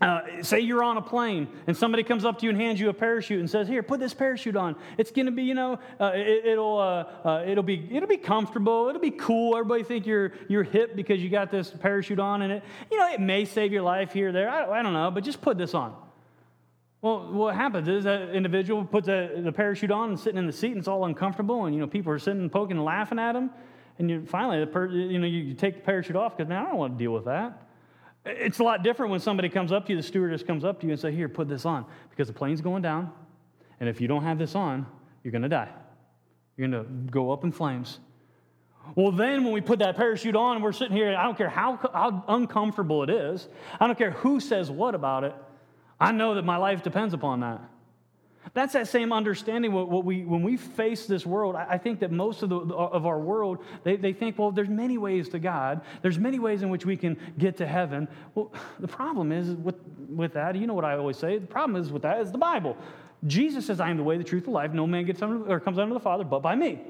[0.00, 2.88] uh, say you're on a plane and somebody comes up to you and hands you
[2.88, 4.76] a parachute and says, "Here, put this parachute on.
[4.96, 8.16] It's going to be, you know, uh, it, will uh, uh, it'll be it'll be
[8.16, 8.88] comfortable.
[8.88, 9.56] It'll be cool.
[9.56, 13.10] Everybody think you're you're hip because you got this parachute on, and it you know
[13.10, 14.48] it may save your life here or there.
[14.48, 15.94] I, I don't know, but just put this on."
[17.00, 20.52] Well, what happens is that individual puts the, the parachute on and sitting in the
[20.52, 23.18] seat, and it's all uncomfortable, and you know people are sitting and poking and laughing
[23.18, 23.50] at him,
[23.98, 26.68] and you finally the per, you know you take the parachute off because man, I
[26.68, 27.67] don't want to deal with that.
[28.28, 30.86] It's a lot different when somebody comes up to you, the stewardess comes up to
[30.86, 33.12] you and say, Here, put this on, because the plane's going down,
[33.80, 34.86] and if you don't have this on,
[35.22, 35.68] you're going to die.
[36.56, 38.00] You're going to go up in flames.
[38.94, 41.76] Well, then when we put that parachute on we're sitting here, I don't care how,
[41.92, 45.34] how uncomfortable it is, I don't care who says what about it,
[46.00, 47.60] I know that my life depends upon that.
[48.54, 49.72] That's that same understanding.
[49.72, 53.06] What, we, when we face this world, I, I think that most of, the, of
[53.06, 55.82] our world, they, they think, well, there's many ways to God.
[56.02, 58.08] There's many ways in which we can get to heaven.
[58.34, 59.76] Well, the problem is with,
[60.08, 62.38] with that, you know what I always say, the problem is with that is the
[62.38, 62.76] Bible.
[63.26, 64.72] Jesus says, I am the way, the truth, the life.
[64.72, 66.80] No man gets under, or comes under the Father but by me.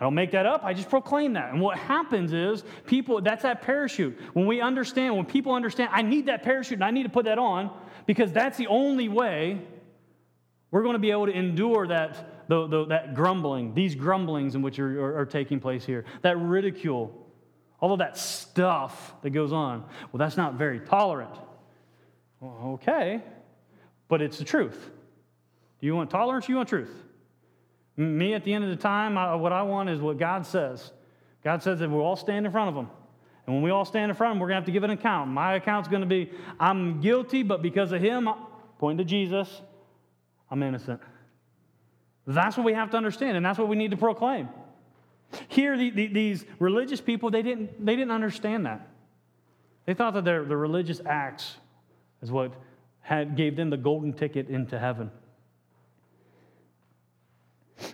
[0.00, 0.64] I don't make that up.
[0.64, 1.52] I just proclaim that.
[1.52, 4.18] And what happens is people, that's that parachute.
[4.32, 7.26] When we understand, when people understand, I need that parachute and I need to put
[7.26, 7.70] that on
[8.06, 9.60] because that's the only way
[10.70, 14.62] we're going to be able to endure that, the, the, that grumbling, these grumblings in
[14.62, 17.26] which are, are, are taking place here, that ridicule,
[17.80, 19.84] all of that stuff that goes on.
[20.12, 21.34] Well, that's not very tolerant.
[22.40, 23.20] Well, okay,
[24.08, 24.90] but it's the truth.
[25.80, 26.90] Do you want tolerance you want truth?
[27.96, 30.92] Me, at the end of the time, I, what I want is what God says.
[31.42, 32.88] God says that we'll all stand in front of Him.
[33.46, 34.84] And when we all stand in front of Him, we're going to have to give
[34.84, 35.30] an account.
[35.30, 38.28] My account's going to be I'm guilty, but because of Him,
[38.78, 39.62] pointing to Jesus,
[40.50, 41.00] I'm innocent.
[42.26, 44.48] That's what we have to understand, and that's what we need to proclaim.
[45.48, 48.88] Here, the, the, these religious people, they didn't, they didn't understand that.
[49.86, 51.56] They thought that their, the religious acts
[52.22, 52.52] is what
[53.00, 55.10] had, gave them the golden ticket into heaven.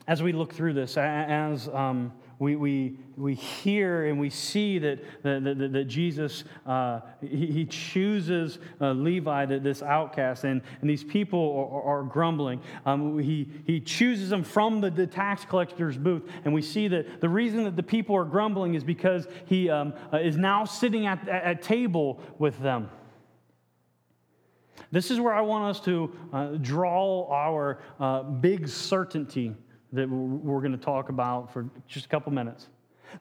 [0.06, 4.98] As we look through this, as um, we, we, we hear and we see that,
[5.22, 11.02] that, that, that Jesus, uh, he, he, chooses uh, Levi, this outcast, and, and these
[11.02, 12.60] people are, are grumbling.
[12.84, 17.22] Um, he, he chooses them from the, the tax collector's booth, and we see that
[17.22, 21.06] the reason that the people are grumbling is because he um, uh, is now sitting
[21.06, 22.90] at, at, at table with them.
[24.92, 29.54] This is where I want us to uh, draw our uh, big certainty
[29.92, 32.68] that we're going to talk about for just a couple minutes.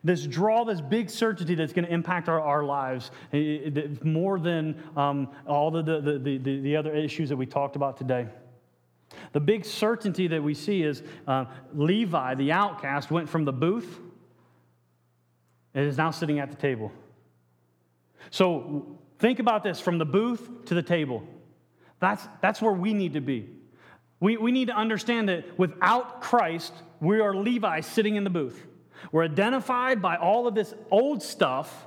[0.04, 3.12] This draw, this big certainty that's going to impact our, our lives
[4.04, 7.97] more than um, all the, the, the, the, the other issues that we talked about
[7.97, 8.28] today.
[9.32, 13.99] The big certainty that we see is uh, Levi, the outcast, went from the booth
[15.73, 16.91] and is now sitting at the table.
[18.32, 21.23] So think about this from the booth to the table.
[21.99, 23.49] That's, that's where we need to be.
[24.25, 28.59] We, we need to understand that without Christ, we are Levi sitting in the booth.
[29.11, 31.85] We're identified by all of this old stuff.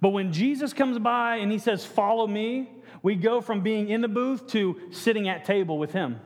[0.00, 2.70] But when Jesus comes by and he says, Follow me,
[3.02, 6.20] we go from being in the booth to sitting at table with him.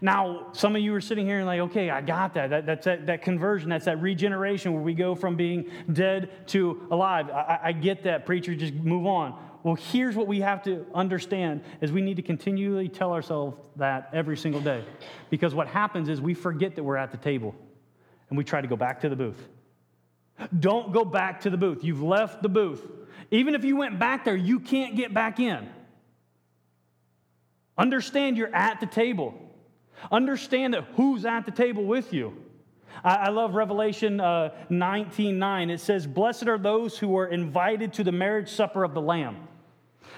[0.00, 2.50] Now, some of you are sitting here and like, okay, I got that.
[2.50, 3.70] that that's that, that conversion.
[3.70, 7.28] That's that regeneration where we go from being dead to alive.
[7.28, 8.54] I, I get that, preacher.
[8.54, 9.49] Just move on.
[9.62, 14.08] Well, here's what we have to understand is we need to continually tell ourselves that
[14.12, 14.84] every single day.
[15.28, 17.54] Because what happens is we forget that we're at the table
[18.28, 19.48] and we try to go back to the booth.
[20.58, 21.84] Don't go back to the booth.
[21.84, 22.86] You've left the booth.
[23.30, 25.68] Even if you went back there, you can't get back in.
[27.76, 29.34] Understand you're at the table.
[30.10, 32.34] Understand that who's at the table with you.
[33.04, 35.70] I, love Revelation uh, 19 9.
[35.70, 39.48] It says, Blessed are those who are invited to the marriage supper of the Lamb.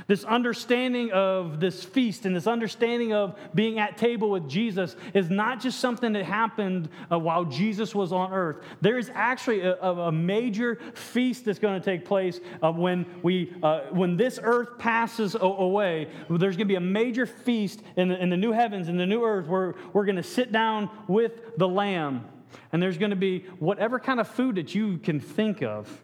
[0.07, 5.31] This understanding of this feast and this understanding of being at table with Jesus is
[5.31, 8.65] not just something that happened uh, while Jesus was on earth.
[8.81, 13.55] There is actually a, a major feast that's going to take place uh, when, we,
[13.62, 16.09] uh, when this earth passes away.
[16.29, 19.07] There's going to be a major feast in the, in the new heavens, in the
[19.07, 22.25] new earth, where we're going to sit down with the Lamb.
[22.73, 26.03] And there's going to be whatever kind of food that you can think of.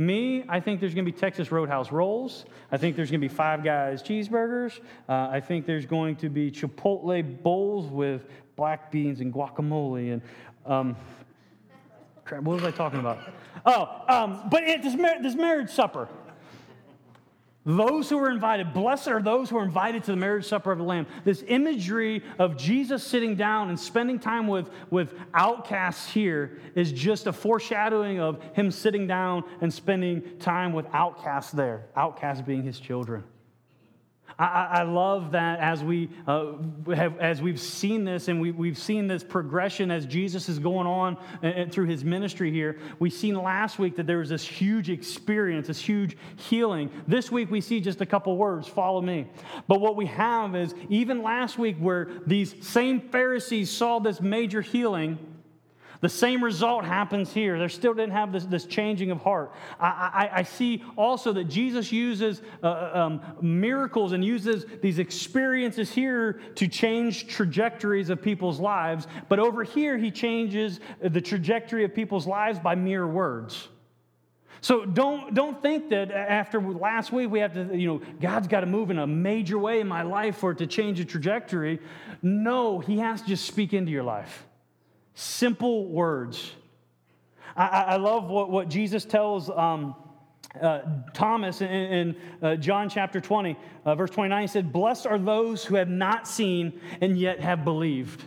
[0.00, 2.46] Me, I think there's going to be Texas Roadhouse rolls.
[2.72, 4.80] I think there's going to be Five Guys cheeseburgers.
[5.06, 8.24] Uh, I think there's going to be Chipotle bowls with
[8.56, 10.14] black beans and guacamole.
[10.14, 10.22] And
[10.64, 10.96] um,
[12.30, 13.18] what was I talking about?
[13.66, 16.08] Oh, um, but it, this, mar- this marriage supper.
[17.66, 20.78] Those who are invited, blessed are those who are invited to the marriage supper of
[20.78, 21.06] the Lamb.
[21.24, 27.26] This imagery of Jesus sitting down and spending time with, with outcasts here is just
[27.26, 32.80] a foreshadowing of him sitting down and spending time with outcasts there, outcasts being his
[32.80, 33.24] children.
[34.40, 36.52] I, I love that as, we, uh,
[36.94, 40.86] have, as we've seen this and we, we've seen this progression as Jesus is going
[40.86, 42.78] on and, and through his ministry here.
[42.98, 46.90] We've seen last week that there was this huge experience, this huge healing.
[47.06, 49.26] This week we see just a couple words follow me.
[49.68, 54.62] But what we have is even last week, where these same Pharisees saw this major
[54.62, 55.18] healing,
[56.00, 57.58] the same result happens here.
[57.58, 59.52] They still didn't have this, this changing of heart.
[59.78, 64.98] I, I, I see also that Jesus uses uh, uh, um, miracles and uses these
[64.98, 69.06] experiences here to change trajectories of people's lives.
[69.28, 73.68] But over here, he changes the trajectory of people's lives by mere words.
[74.62, 78.60] So don't, don't think that after last week we have to, you know, God's got
[78.60, 81.78] to move in a major way in my life for it to change the trajectory.
[82.22, 84.46] No, He has to just speak into your life.
[85.20, 86.50] Simple words.
[87.54, 89.94] I, I love what, what Jesus tells um,
[90.58, 90.80] uh,
[91.12, 93.54] Thomas in, in uh, John chapter 20,
[93.84, 94.40] uh, verse 29.
[94.40, 98.24] He said, Blessed are those who have not seen and yet have believed.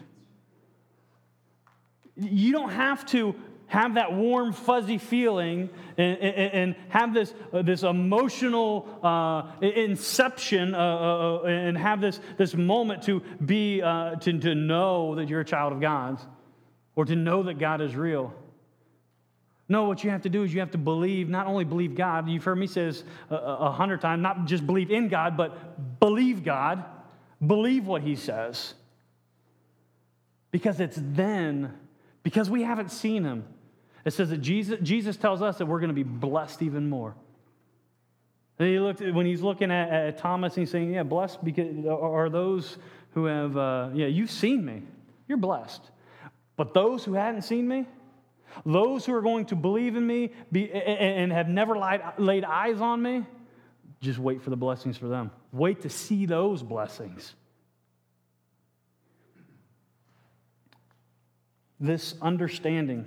[2.15, 3.33] You don't have to
[3.65, 10.75] have that warm, fuzzy feeling and, and, and have this, uh, this emotional uh, inception
[10.75, 15.73] uh, and have this, this moment to be, to, to know that you're a child
[15.73, 16.23] of God's
[16.95, 18.33] or to know that God is real.
[19.69, 22.29] No, what you have to do is you have to believe, not only believe God,
[22.29, 25.99] you've heard me say this a, a hundred times, not just believe in God, but
[25.99, 26.83] believe God,
[27.45, 28.73] believe what He says.
[30.51, 31.73] Because it's then,
[32.21, 33.45] because we haven't seen Him,
[34.05, 37.15] it says that Jesus, Jesus tells us that we're going to be blessed even more.
[38.59, 42.29] And he looked, when he's looking at, at Thomas he's saying, Yeah, blessed because, are
[42.29, 42.77] those
[43.13, 44.83] who have, uh, yeah, you've seen me.
[45.27, 45.81] You're blessed.
[46.55, 47.87] But those who hadn't seen me,
[48.65, 52.79] those who are going to believe in me be, and have never laid, laid eyes
[52.79, 53.25] on me,
[54.01, 55.31] just wait for the blessings for them.
[55.51, 57.33] Wait to see those blessings.
[61.79, 63.05] This understanding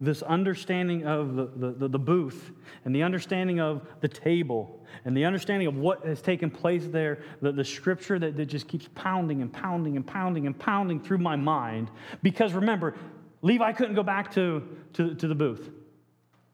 [0.00, 2.52] this understanding of the, the, the, booth
[2.86, 7.22] and the understanding of the table and the understanding of what has taken place there,
[7.42, 11.18] the, the scripture that, that just keeps pounding and pounding and pounding and pounding through
[11.18, 11.90] my mind.
[12.22, 12.94] Because remember,
[13.42, 15.70] Levi couldn't go back to, to, to the booth.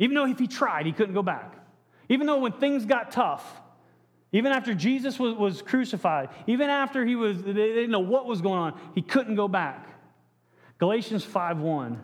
[0.01, 1.55] Even though if he tried, he couldn't go back.
[2.09, 3.45] Even though when things got tough,
[4.33, 8.41] even after Jesus was, was crucified, even after he was, they didn't know what was
[8.41, 9.89] going on, he couldn't go back.
[10.79, 12.03] Galatians 5 1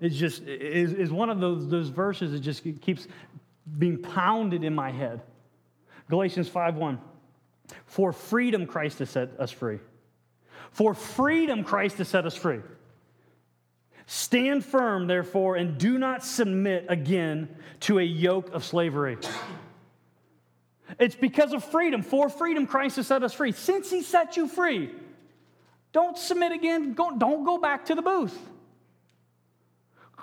[0.00, 3.06] it's just is, is one of those, those verses that just keeps
[3.78, 5.20] being pounded in my head.
[6.08, 6.98] Galatians 5:1.
[7.86, 9.78] For freedom, Christ has set us free.
[10.72, 12.60] For freedom, Christ has set us free.
[14.06, 17.48] Stand firm, therefore, and do not submit again
[17.80, 19.18] to a yoke of slavery.
[20.98, 22.02] It's because of freedom.
[22.02, 23.52] For freedom, Christ has set us free.
[23.52, 24.90] Since He set you free,
[25.92, 26.94] don't submit again.
[26.94, 28.36] Don't go back to the booth.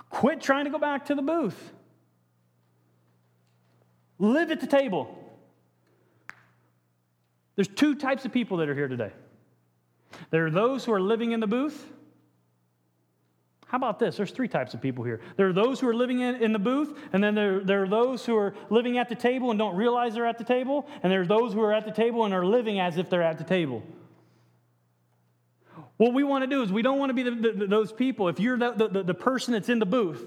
[0.09, 1.71] Quit trying to go back to the booth.
[4.19, 5.15] Live at the table.
[7.55, 9.11] There's two types of people that are here today.
[10.29, 11.91] There are those who are living in the booth.
[13.67, 14.15] How about this?
[14.15, 15.19] There's three types of people here.
[15.35, 17.87] There are those who are living in, in the booth, and then there, there are
[17.87, 21.11] those who are living at the table and don't realize they're at the table, and
[21.11, 23.43] there's those who are at the table and are living as if they're at the
[23.43, 23.83] table.
[25.97, 28.29] What we want to do is we don't want to be the, the, those people.
[28.29, 30.23] If you're the, the, the person that's in the booth,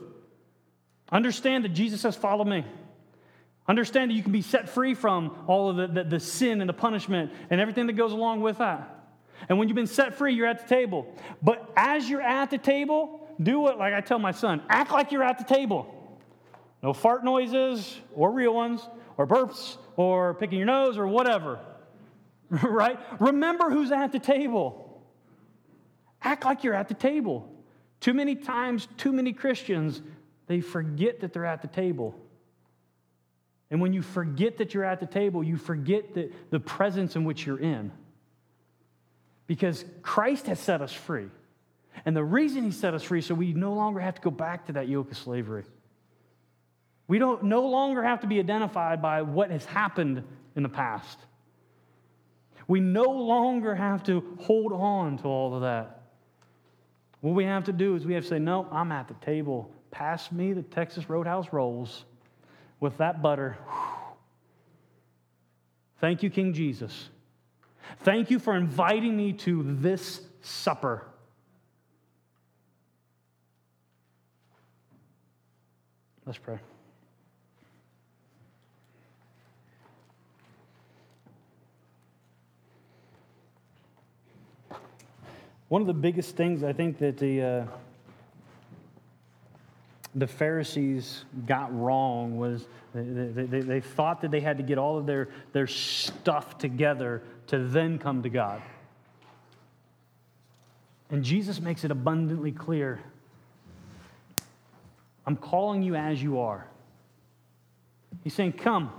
[1.10, 2.64] understand that Jesus says, Follow me.
[3.68, 6.68] Understand that you can be set free from all of the, the, the, sin and
[6.68, 9.00] the punishment and everything that goes along with that.
[9.48, 11.06] And when you've been set free, you're at the table.
[11.40, 15.12] But as you're at the table, do what, like I tell my son, act like
[15.12, 16.18] you're at the table.
[16.82, 21.60] No fart noises or real ones or burps or picking your nose or whatever.
[22.50, 22.98] right?
[23.20, 24.89] Remember who's at the table.
[26.22, 27.50] Act like you're at the table.
[28.00, 30.00] Too many times, too many Christians,
[30.46, 32.14] they forget that they're at the table.
[33.70, 37.24] And when you forget that you're at the table, you forget the, the presence in
[37.24, 37.92] which you're in.
[39.46, 41.28] Because Christ has set us free.
[42.04, 44.66] And the reason he set us free so we no longer have to go back
[44.66, 45.64] to that yoke of slavery.
[47.06, 50.22] We don't no longer have to be identified by what has happened
[50.54, 51.18] in the past.
[52.68, 55.99] We no longer have to hold on to all of that.
[57.20, 59.70] What we have to do is we have to say, No, I'm at the table.
[59.90, 62.04] Pass me the Texas Roadhouse rolls
[62.78, 63.58] with that butter.
[66.00, 67.10] Thank you, King Jesus.
[68.02, 71.06] Thank you for inviting me to this supper.
[76.24, 76.60] Let's pray.
[85.70, 87.66] One of the biggest things I think that the, uh,
[90.16, 93.04] the Pharisees got wrong was they,
[93.44, 97.60] they, they, thought that they had to get all of their, their stuff together to
[97.60, 98.60] then come to God.
[101.08, 102.98] And Jesus makes it abundantly clear
[105.28, 106.66] I'm calling you as you are.
[108.24, 108.90] He's saying, Come,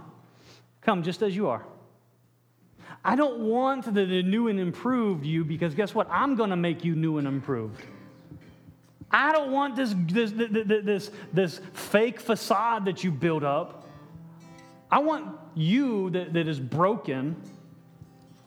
[0.80, 1.66] come just as you are.
[3.04, 6.08] I don't want the, the new and improved you because guess what?
[6.12, 7.84] I'm going to make you new and improved.
[9.10, 13.88] I don't want this, this, this, this, fake facade that you build up.
[14.90, 17.36] I want you that, that is broken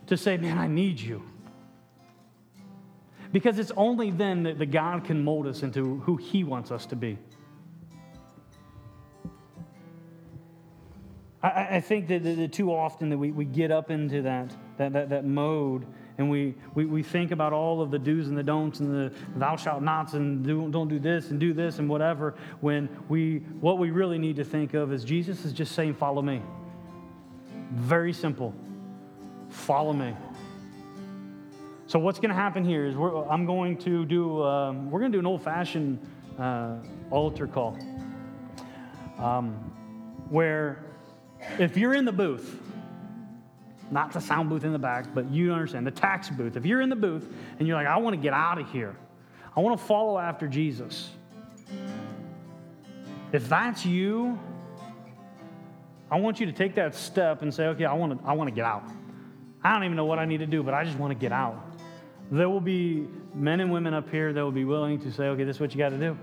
[0.07, 1.23] to say, Man, I need you.
[3.33, 6.87] Because it's only then that the God can mold us into who He wants us
[6.87, 7.19] to be.
[11.45, 14.51] I, I think that, that, that, too often that we, we get up into that,
[14.79, 15.87] that, that, that mode
[16.17, 19.15] and we, we, we think about all of the do's and the don'ts and the
[19.37, 23.39] thou shalt nots and do, don't do this and do this and whatever when we
[23.61, 26.41] what we really need to think of is jesus is just saying follow me.
[27.73, 28.55] Very simple.
[29.49, 30.15] Follow me.
[31.87, 32.95] So what's going to happen here is
[33.29, 35.99] i'm going to do um, we're going to do an old-fashioned
[36.39, 36.77] uh,
[37.11, 37.79] altar call
[39.19, 39.53] um,
[40.31, 40.85] where
[41.59, 42.61] if you're in the booth,
[43.91, 46.81] not the sound booth in the back, but you understand, the tax booth, if you're
[46.81, 47.27] in the booth
[47.59, 48.97] and you're like, I want to get out of here,
[49.57, 51.11] I want to follow after Jesus.
[53.33, 54.39] If that's you,
[56.11, 58.49] I want you to take that step and say, okay, I want to, I want
[58.49, 58.85] to get out.
[59.63, 61.33] I don't even know what I need to do, but I just want to get
[61.33, 61.57] out.
[62.31, 65.45] There will be men and women up here that will be willing to say, okay,
[65.45, 66.17] this is what you got to do.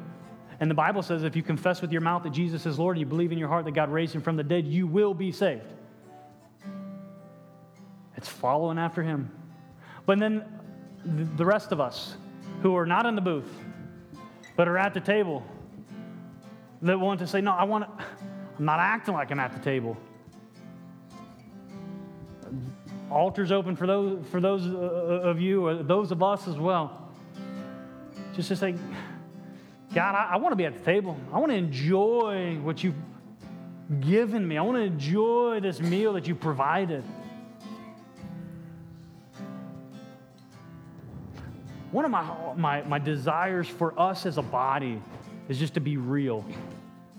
[0.62, 3.00] And the Bible says if you confess with your mouth that Jesus is Lord and
[3.00, 5.32] you believe in your heart that God raised him from the dead, you will be
[5.32, 5.66] saved.
[8.16, 9.32] It's following after him.
[10.06, 10.46] But then
[11.04, 12.16] the rest of us
[12.62, 13.52] who are not in the booth,
[14.56, 15.44] but are at the table,
[16.84, 18.06] that want to say, No, I want to,
[18.60, 19.98] I'm not acting like I'm at the table.
[23.10, 27.10] Altars open for those, for those uh, of you, or those of us as well.
[28.36, 28.76] Just to say,
[29.94, 31.18] God, I, I want to be at the table.
[31.34, 32.96] I want to enjoy what you've
[34.00, 34.58] given me.
[34.58, 37.04] I want to enjoy this meal that you provided.
[41.92, 42.24] One of my,
[42.56, 45.02] my, my desires for us as a body
[45.50, 46.46] is just to be real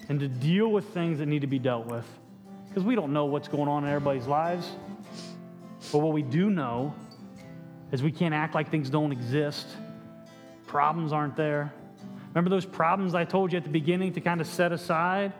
[0.09, 2.07] and to deal with things that need to be dealt with
[2.69, 4.71] because we don't know what's going on in everybody's lives.
[5.91, 6.95] But what we do know
[7.91, 9.67] is we can't act like things don't exist.
[10.67, 11.71] Problems aren't there.
[12.35, 15.33] Remember those problems I told you at the beginning to kind of set aside?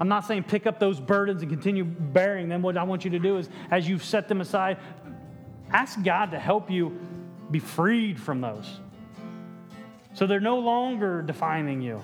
[0.00, 2.62] I'm not saying pick up those burdens and continue bearing them.
[2.62, 4.78] What I want you to do is, as you've set them aside,
[5.70, 6.98] ask God to help you
[7.50, 8.80] be freed from those.
[10.14, 12.02] So they're no longer defining you.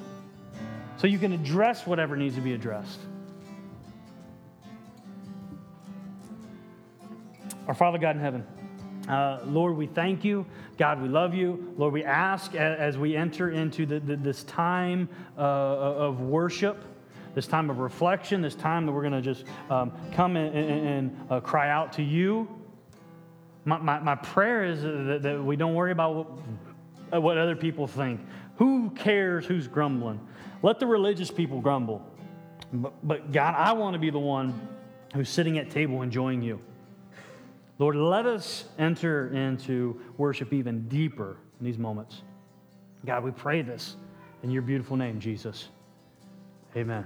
[0.99, 3.01] So you can address whatever needs to be addressed.
[7.67, 8.47] Our Father God in heaven,
[9.13, 10.47] uh, Lord, we thank you.
[10.79, 11.75] God, we love you.
[11.77, 15.07] Lord, we ask as we enter into the, the, this time
[15.37, 16.83] uh, of worship,
[17.35, 20.89] this time of reflection, this time that we're going to just um, come and, and,
[20.89, 22.49] and uh, cry out to you.
[23.67, 26.15] My, my, my prayer is that, that, we don't worry about
[27.11, 28.19] what, what other people think.
[28.57, 30.27] Who cares who's grumbling?
[30.63, 32.03] Let the religious people grumble.
[32.73, 34.69] But, but God, I want to be the one
[35.13, 36.61] who's sitting at table enjoying you.
[37.83, 42.23] Lord, let us enter into worship even deeper in these moments.
[43.05, 43.97] God, we pray this
[44.45, 45.69] in your beautiful name, Jesus.
[46.77, 47.05] Amen.